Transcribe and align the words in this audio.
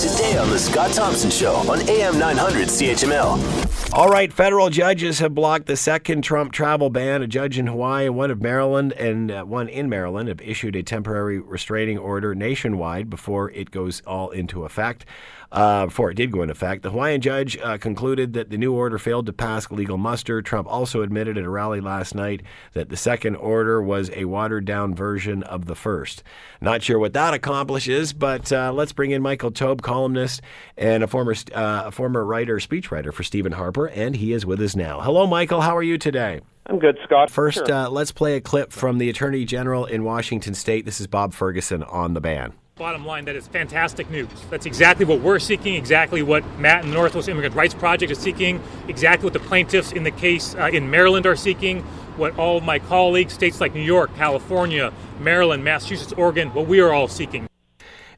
today 0.00 0.38
on 0.38 0.48
The 0.48 0.58
Scott 0.58 0.92
Thompson 0.92 1.30
Show 1.30 1.56
on 1.70 1.86
AM 1.86 2.18
900 2.18 2.68
CHML. 2.68 3.92
All 3.92 4.08
right, 4.08 4.32
federal 4.32 4.70
judges 4.70 5.18
have 5.18 5.34
blocked 5.34 5.66
the 5.66 5.76
second 5.76 6.22
Trump 6.22 6.52
travel 6.52 6.88
ban. 6.88 7.20
A 7.22 7.26
judge 7.26 7.58
in 7.58 7.66
Hawaii 7.66 8.08
one 8.08 8.30
of 8.30 8.40
Maryland 8.40 8.92
and 8.94 9.30
uh, 9.30 9.44
one 9.44 9.68
in 9.68 9.90
Maryland 9.90 10.30
have 10.30 10.40
issued 10.40 10.74
a 10.74 10.82
temporary 10.82 11.38
restraining 11.38 11.98
order 11.98 12.34
nationwide 12.34 13.10
before 13.10 13.50
it 13.50 13.70
goes 13.70 14.00
all 14.06 14.30
into 14.30 14.64
effect. 14.64 15.04
Uh, 15.52 15.86
before 15.86 16.10
it 16.10 16.14
did 16.14 16.30
go 16.30 16.42
into 16.42 16.52
effect, 16.52 16.82
the 16.82 16.90
Hawaiian 16.90 17.20
judge 17.20 17.58
uh, 17.58 17.76
concluded 17.76 18.34
that 18.34 18.50
the 18.50 18.58
new 18.58 18.72
order 18.72 18.98
failed 18.98 19.26
to 19.26 19.32
pass 19.32 19.68
legal 19.70 19.98
muster. 19.98 20.40
Trump 20.42 20.68
also 20.68 21.02
admitted 21.02 21.36
at 21.36 21.44
a 21.44 21.50
rally 21.50 21.80
last 21.80 22.14
night 22.14 22.42
that 22.74 22.88
the 22.88 22.96
second 22.96 23.34
order 23.36 23.82
was 23.82 24.10
a 24.14 24.26
watered 24.26 24.64
down 24.64 24.94
version 24.94 25.42
of 25.42 25.66
the 25.66 25.74
first. 25.74 26.22
Not 26.60 26.82
sure 26.82 27.00
what 27.00 27.14
that 27.14 27.34
accomplishes, 27.34 28.12
but 28.12 28.52
uh, 28.52 28.72
let's 28.72 28.92
bring 28.92 29.10
in 29.10 29.22
Michael 29.22 29.50
Taube, 29.50 29.82
columnist 29.82 30.40
and 30.76 31.02
a 31.02 31.08
former 31.08 31.34
uh, 31.52 31.82
a 31.86 31.90
former 31.90 32.24
writer, 32.24 32.56
speechwriter 32.58 33.12
for 33.12 33.24
Stephen 33.24 33.52
Harper, 33.52 33.86
and 33.88 34.16
he 34.16 34.32
is 34.32 34.46
with 34.46 34.60
us 34.60 34.76
now. 34.76 35.00
Hello, 35.00 35.26
Michael. 35.26 35.62
How 35.62 35.76
are 35.76 35.82
you 35.82 35.98
today? 35.98 36.40
I'm 36.66 36.78
good, 36.78 36.96
Scott. 37.04 37.28
First, 37.30 37.66
Sure. 37.66 37.72
uh, 37.74 37.88
let's 37.88 38.12
play 38.12 38.36
a 38.36 38.40
clip 38.40 38.70
from 38.70 38.98
the 38.98 39.10
Attorney 39.10 39.44
General 39.44 39.84
in 39.86 40.04
Washington 40.04 40.54
State. 40.54 40.84
This 40.84 41.00
is 41.00 41.08
Bob 41.08 41.32
Ferguson 41.34 41.82
on 41.82 42.14
the 42.14 42.20
ban. 42.20 42.52
Bottom 42.80 43.04
line, 43.04 43.26
that 43.26 43.36
is 43.36 43.46
fantastic 43.46 44.08
news. 44.08 44.30
That's 44.48 44.64
exactly 44.64 45.04
what 45.04 45.20
we're 45.20 45.38
seeking, 45.38 45.74
exactly 45.74 46.22
what 46.22 46.42
Matt 46.58 46.82
and 46.82 46.90
the 46.90 46.96
Northwest 46.96 47.28
Immigrant 47.28 47.54
Rights 47.54 47.74
Project 47.74 48.10
is 48.10 48.16
seeking, 48.16 48.58
exactly 48.88 49.24
what 49.24 49.34
the 49.34 49.38
plaintiffs 49.38 49.92
in 49.92 50.02
the 50.02 50.10
case 50.10 50.54
uh, 50.54 50.70
in 50.72 50.90
Maryland 50.90 51.26
are 51.26 51.36
seeking, 51.36 51.82
what 52.16 52.38
all 52.38 52.56
of 52.56 52.64
my 52.64 52.78
colleagues, 52.78 53.34
states 53.34 53.60
like 53.60 53.74
New 53.74 53.82
York, 53.82 54.16
California, 54.16 54.94
Maryland, 55.20 55.62
Massachusetts, 55.62 56.14
Oregon, 56.14 56.54
what 56.54 56.68
we 56.68 56.80
are 56.80 56.90
all 56.90 57.06
seeking. 57.06 57.46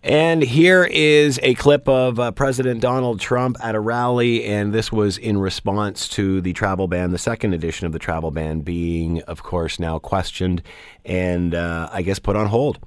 And 0.01 0.45
here 0.45 0.85
is 0.85 1.41
a 1.43 1.55
clip 1.55 1.89
of 1.89 2.21
uh, 2.21 2.31
President 2.31 2.81
Donald 2.81 3.19
Trump 3.19 3.57
at 3.61 3.75
a 3.75 3.81
rally, 3.81 4.45
and 4.45 4.73
this 4.73 4.93
was 4.93 5.19
in 5.19 5.39
response 5.39 6.07
to 6.11 6.41
the 6.41 6.53
travel 6.53 6.87
ban, 6.87 7.11
the 7.11 7.19
second 7.19 7.53
edition 7.53 7.89
of 7.89 7.93
the 7.93 7.99
travel 7.99 8.31
ban 8.31 8.61
being, 8.61 9.23
of 9.23 9.43
course, 9.43 9.81
now 9.81 9.99
questioned 9.99 10.63
and 11.05 11.53
uh, 11.53 11.89
I 11.93 12.03
guess 12.03 12.21
put 12.21 12.37
on 12.37 12.47
hold. 12.47 12.79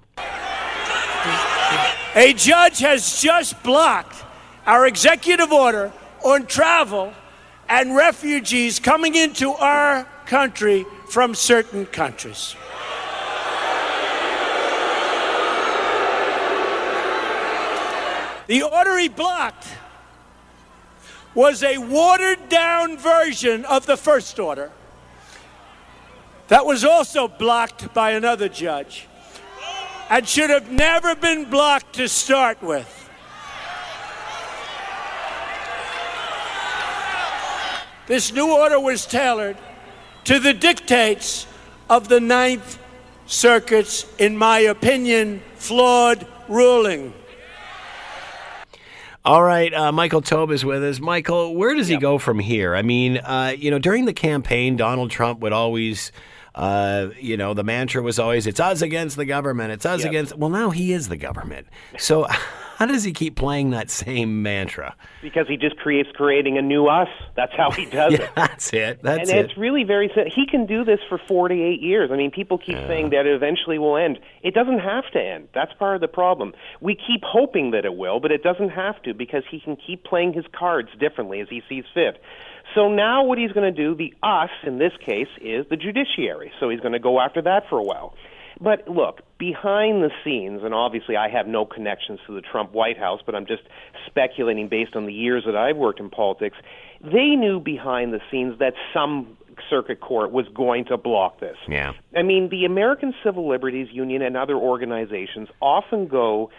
A 2.15 2.31
judge 2.31 2.79
has 2.79 3.21
just 3.21 3.61
blocked 3.61 4.23
our 4.65 4.87
executive 4.87 5.51
order 5.51 5.91
on 6.23 6.45
travel 6.45 7.13
and 7.67 7.93
refugees 7.93 8.79
coming 8.79 9.15
into 9.15 9.51
our 9.51 10.05
country 10.25 10.85
from 11.09 11.35
certain 11.35 11.85
countries. 11.85 12.55
The 18.47 18.61
order 18.61 18.97
he 18.97 19.09
blocked 19.09 19.67
was 21.33 21.63
a 21.63 21.79
watered 21.79 22.47
down 22.47 22.97
version 22.97 23.65
of 23.65 23.85
the 23.87 23.97
first 23.97 24.39
order 24.39 24.71
that 26.47 26.65
was 26.65 26.85
also 26.85 27.27
blocked 27.27 27.93
by 27.93 28.11
another 28.11 28.47
judge 28.47 29.07
and 30.09 30.27
should 30.27 30.49
have 30.49 30.71
never 30.71 31.15
been 31.15 31.49
blocked 31.49 31.95
to 31.95 32.07
start 32.07 32.61
with. 32.61 33.09
This 38.07 38.31
new 38.31 38.55
order 38.55 38.79
was 38.79 39.05
tailored 39.05 39.57
to 40.25 40.39
the 40.39 40.53
dictates 40.53 41.47
of 41.89 42.07
the 42.07 42.19
Ninth 42.19 42.77
Circuit's, 43.25 44.05
in 44.19 44.37
my 44.37 44.59
opinion, 44.59 45.41
flawed 45.55 46.27
ruling. 46.47 47.13
All 49.23 49.41
right, 49.41 49.73
uh, 49.73 49.91
Michael 49.91 50.21
Taube 50.21 50.51
is 50.51 50.63
with 50.63 50.83
us. 50.83 50.99
Michael, 50.99 51.55
where 51.55 51.73
does 51.73 51.87
he 51.87 51.97
go 51.97 52.19
from 52.19 52.37
here? 52.37 52.75
I 52.75 52.83
mean, 52.83 53.17
uh, 53.17 53.55
you 53.57 53.71
know, 53.71 53.79
during 53.79 54.05
the 54.05 54.13
campaign, 54.13 54.75
Donald 54.75 55.09
Trump 55.09 55.39
would 55.39 55.51
always, 55.51 56.11
uh, 56.55 57.09
you 57.19 57.37
know, 57.37 57.53
the 57.53 57.63
mantra 57.63 58.01
was 58.01 58.17
always, 58.17 58.47
it's 58.47 58.59
us 58.59 58.81
against 58.81 59.17
the 59.17 59.25
government. 59.25 59.71
It's 59.71 59.85
us 59.85 60.01
Yep. 60.01 60.09
against. 60.09 60.37
Well, 60.37 60.49
now 60.49 60.69
he 60.71 60.93
is 60.93 61.09
the 61.09 61.17
government. 61.17 61.67
So 61.97 62.23
how 62.77 62.85
does 62.85 63.03
he 63.03 63.11
keep 63.11 63.35
playing 63.35 63.71
that 63.71 63.89
same 63.89 64.41
mantra? 64.41 64.95
because 65.21 65.47
he 65.47 65.57
just 65.57 65.75
creates 65.77 66.07
creating 66.13 66.55
a 66.57 66.61
new 66.61 66.85
us. 66.85 67.07
That's 67.35 67.51
how 67.57 67.71
he 67.71 67.85
does 67.85 68.13
Yeah, 68.19 68.21
it. 68.25 68.29
that's 68.35 68.73
it. 68.73 69.01
That's 69.01 69.29
and 69.29 69.39
it. 69.39 69.45
it's 69.45 69.57
really 69.57 69.83
very 69.83 70.07
simple. 70.13 70.31
He 70.33 70.45
can 70.45 70.65
do 70.67 70.85
this 70.85 70.99
for 71.09 71.17
48 71.27 71.81
years. 71.81 72.11
I 72.11 72.15
mean, 72.15 72.29
people 72.31 72.57
keep 72.59 72.77
saying 72.87 73.09
that 73.09 73.25
it 73.25 73.33
eventually 73.33 73.79
will 73.79 73.97
end. 73.97 74.19
It 74.43 74.53
doesn't 74.53 74.79
have 74.79 75.09
to 75.13 75.19
end. 75.21 75.47
That's 75.53 75.73
part 75.73 75.95
of 75.95 76.01
the 76.01 76.07
problem. 76.07 76.53
We 76.79 76.93
keep 76.95 77.23
hoping 77.23 77.71
that 77.71 77.85
it 77.85 77.95
will, 77.95 78.19
but 78.19 78.31
it 78.31 78.43
doesn't 78.43 78.69
have 78.69 79.01
to 79.01 79.13
because 79.15 79.43
he 79.49 79.59
can 79.59 79.75
keep 79.75 80.03
playing 80.03 80.33
his 80.33 80.45
cards 80.51 80.89
differently 80.99 81.39
as 81.41 81.47
he 81.49 81.63
sees 81.67 81.85
fit. 81.93 82.21
So 82.75 82.89
now 82.89 83.23
what 83.23 83.37
he's 83.37 83.51
going 83.51 83.73
to 83.73 83.75
do, 83.83 83.95
the 83.95 84.13
us 84.21 84.49
in 84.63 84.77
this 84.79 84.91
case, 85.03 85.27
is 85.41 85.65
the 85.69 85.77
judiciary. 85.77 86.44
So 86.59 86.69
he's 86.69 86.79
going 86.79 86.93
to 86.93 86.99
go 86.99 87.19
after 87.19 87.41
that 87.43 87.63
for 87.69 87.77
a 87.77 87.83
while. 87.83 88.13
But 88.59 88.87
look, 88.87 89.21
behind 89.37 90.01
the 90.01 90.11
scenes, 90.23 90.61
and 90.63 90.73
obviously 90.73 91.17
I 91.17 91.29
have 91.29 91.47
no 91.47 91.65
connections 91.65 92.19
to 92.27 92.33
the 92.33 92.41
Trump 92.41 92.71
White 92.71 92.97
House, 92.97 93.19
but 93.25 93.35
I'm 93.35 93.45
just 93.45 93.63
speculating 94.05 94.69
based 94.69 94.95
on 94.95 95.05
the 95.05 95.13
years 95.13 95.43
that 95.45 95.55
I've 95.55 95.75
worked 95.75 95.99
in 95.99 96.09
politics. 96.09 96.57
They 97.01 97.35
knew 97.35 97.59
behind 97.59 98.13
the 98.13 98.21
scenes 98.31 98.59
that 98.59 98.73
some 98.93 99.37
circuit 99.69 99.99
court 100.01 100.31
was 100.31 100.45
going 100.53 100.85
to 100.85 100.97
block 100.97 101.39
this. 101.39 101.57
Yeah. 101.67 101.93
I 102.15 102.23
mean, 102.23 102.49
the 102.49 102.65
American 102.65 103.13
Civil 103.23 103.47
Liberties 103.47 103.87
Union 103.91 104.21
and 104.21 104.37
other 104.37 104.55
organizations 104.55 105.49
often 105.61 106.07
go 106.07 106.49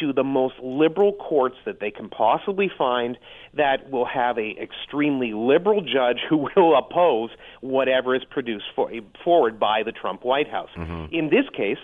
to 0.00 0.12
the 0.12 0.24
most 0.24 0.54
liberal 0.62 1.12
courts 1.12 1.56
that 1.64 1.80
they 1.80 1.90
can 1.90 2.08
possibly 2.08 2.70
find 2.76 3.18
that 3.54 3.90
will 3.90 4.06
have 4.06 4.38
a 4.38 4.54
extremely 4.60 5.32
liberal 5.34 5.80
judge 5.80 6.18
who 6.28 6.48
will 6.56 6.76
oppose 6.76 7.30
whatever 7.60 8.14
is 8.14 8.22
produced 8.24 8.66
for, 8.74 8.90
forward 9.22 9.60
by 9.60 9.82
the 9.84 9.92
Trump 9.92 10.24
White 10.24 10.48
House. 10.48 10.70
Mm-hmm. 10.76 11.14
In 11.14 11.26
this 11.26 11.44
case, 11.54 11.78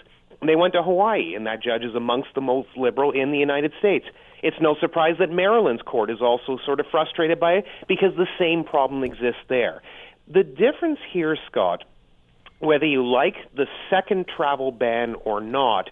they 0.46 0.56
went 0.56 0.72
to 0.72 0.82
Hawaii, 0.82 1.34
and 1.34 1.46
that 1.46 1.62
judge 1.62 1.82
is 1.82 1.94
amongst 1.94 2.30
the 2.34 2.40
most 2.40 2.68
liberal 2.76 3.10
in 3.10 3.30
the 3.30 3.38
United 3.38 3.72
States. 3.78 4.06
It's 4.42 4.56
no 4.60 4.74
surprise 4.80 5.16
that 5.18 5.30
Maryland's 5.30 5.82
court 5.82 6.10
is 6.10 6.22
also 6.22 6.58
sort 6.64 6.80
of 6.80 6.86
frustrated 6.90 7.38
by 7.38 7.54
it 7.54 7.64
because 7.88 8.16
the 8.16 8.26
same 8.38 8.64
problem 8.64 9.04
exists 9.04 9.42
there. 9.48 9.82
The 10.32 10.44
difference 10.44 11.00
here, 11.12 11.36
Scott, 11.50 11.82
whether 12.60 12.86
you 12.86 13.04
like 13.04 13.34
the 13.56 13.66
second 13.90 14.26
travel 14.28 14.70
ban 14.70 15.16
or 15.24 15.40
not, 15.40 15.90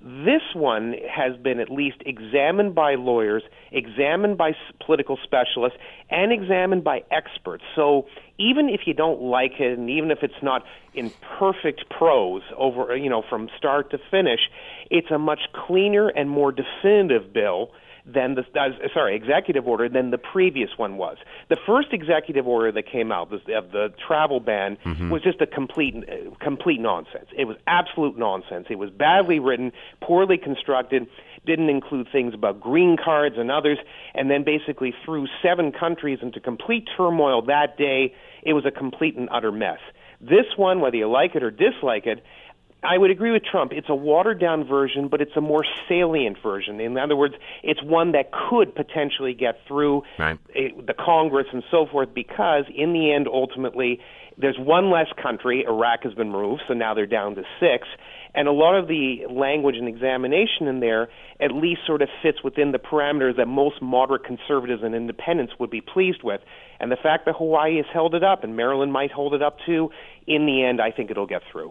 this 0.00 0.42
one 0.54 0.94
has 1.10 1.36
been 1.36 1.60
at 1.60 1.70
least 1.70 1.98
examined 2.06 2.74
by 2.74 2.94
lawyers, 2.94 3.42
examined 3.72 4.38
by 4.38 4.52
political 4.84 5.18
specialists, 5.22 5.78
and 6.10 6.32
examined 6.32 6.82
by 6.82 7.04
experts. 7.10 7.64
So 7.74 8.06
even 8.38 8.70
if 8.70 8.82
you 8.86 8.94
don't 8.94 9.20
like 9.20 9.60
it, 9.60 9.78
and 9.78 9.90
even 9.90 10.10
if 10.10 10.18
it's 10.22 10.42
not 10.42 10.62
in 10.94 11.12
perfect 11.38 11.90
prose 11.90 12.42
over, 12.56 12.96
you 12.96 13.10
know, 13.10 13.22
from 13.28 13.50
start 13.58 13.90
to 13.90 13.98
finish, 14.10 14.40
it's 14.90 15.10
a 15.10 15.18
much 15.18 15.40
cleaner 15.52 16.08
and 16.08 16.30
more 16.30 16.52
definitive 16.52 17.34
bill 17.34 17.70
than 18.06 18.34
the 18.34 18.42
uh, 18.60 18.68
sorry 18.92 19.16
executive 19.16 19.66
order 19.66 19.88
than 19.88 20.10
the 20.10 20.18
previous 20.18 20.70
one 20.76 20.96
was. 20.96 21.16
The 21.48 21.56
first 21.66 21.88
executive 21.92 22.46
order 22.46 22.70
that 22.72 22.90
came 22.90 23.10
out 23.10 23.32
of 23.32 23.70
the 23.72 23.94
travel 24.06 24.40
ban 24.40 24.76
was 25.10 25.22
just 25.22 25.40
a 25.40 25.46
complete 25.46 25.94
uh, 25.96 26.34
complete 26.40 26.80
nonsense. 26.80 27.26
It 27.36 27.46
was 27.46 27.56
absolute 27.66 28.18
nonsense. 28.18 28.66
It 28.68 28.78
was 28.78 28.90
badly 28.90 29.38
written, 29.38 29.72
poorly 30.02 30.36
constructed, 30.36 31.06
didn't 31.46 31.70
include 31.70 32.08
things 32.12 32.34
about 32.34 32.60
green 32.60 32.96
cards 33.02 33.36
and 33.38 33.50
others, 33.50 33.78
and 34.14 34.30
then 34.30 34.44
basically 34.44 34.94
threw 35.04 35.26
seven 35.42 35.72
countries 35.72 36.18
into 36.20 36.40
complete 36.40 36.88
turmoil 36.96 37.42
that 37.42 37.78
day. 37.78 38.14
It 38.42 38.52
was 38.52 38.66
a 38.66 38.70
complete 38.70 39.16
and 39.16 39.28
utter 39.32 39.52
mess. 39.52 39.78
This 40.20 40.46
one, 40.56 40.80
whether 40.80 40.96
you 40.96 41.08
like 41.08 41.34
it 41.34 41.42
or 41.42 41.50
dislike 41.50 42.06
it, 42.06 42.22
I 42.84 42.98
would 42.98 43.10
agree 43.10 43.30
with 43.30 43.44
Trump. 43.44 43.72
It's 43.72 43.88
a 43.88 43.94
watered 43.94 44.38
down 44.40 44.64
version, 44.64 45.08
but 45.08 45.20
it's 45.20 45.36
a 45.36 45.40
more 45.40 45.64
salient 45.88 46.36
version. 46.42 46.80
In 46.80 46.98
other 46.98 47.16
words, 47.16 47.34
it's 47.62 47.82
one 47.82 48.12
that 48.12 48.30
could 48.30 48.74
potentially 48.74 49.32
get 49.34 49.58
through 49.66 50.02
Right. 50.18 50.38
eh, 50.54 50.68
the 50.84 50.94
Congress 50.94 51.46
and 51.52 51.62
so 51.70 51.86
forth 51.86 52.12
because, 52.14 52.64
in 52.74 52.92
the 52.92 53.12
end, 53.12 53.26
ultimately, 53.26 54.00
there's 54.36 54.58
one 54.58 54.90
less 54.90 55.06
country. 55.20 55.64
Iraq 55.66 56.02
has 56.02 56.12
been 56.14 56.32
removed, 56.32 56.62
so 56.68 56.74
now 56.74 56.92
they're 56.92 57.06
down 57.06 57.36
to 57.36 57.44
six. 57.60 57.88
And 58.34 58.48
a 58.48 58.52
lot 58.52 58.74
of 58.74 58.88
the 58.88 59.26
language 59.30 59.76
and 59.76 59.88
examination 59.88 60.66
in 60.66 60.80
there 60.80 61.08
at 61.40 61.52
least 61.52 61.82
sort 61.86 62.02
of 62.02 62.08
fits 62.20 62.42
within 62.42 62.72
the 62.72 62.80
parameters 62.80 63.36
that 63.36 63.46
most 63.46 63.80
moderate 63.80 64.24
conservatives 64.24 64.82
and 64.82 64.92
independents 64.94 65.52
would 65.60 65.70
be 65.70 65.80
pleased 65.80 66.22
with. 66.24 66.40
And 66.80 66.90
the 66.90 66.96
fact 66.96 67.26
that 67.26 67.36
Hawaii 67.36 67.76
has 67.76 67.86
held 67.92 68.14
it 68.14 68.24
up 68.24 68.42
and 68.42 68.56
Maryland 68.56 68.92
might 68.92 69.12
hold 69.12 69.34
it 69.34 69.42
up 69.42 69.58
too, 69.64 69.90
in 70.26 70.46
the 70.46 70.64
end, 70.64 70.80
I 70.80 70.90
think 70.90 71.12
it'll 71.12 71.26
get 71.26 71.42
through. 71.52 71.70